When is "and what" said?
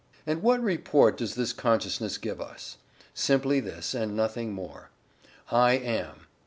0.25-0.63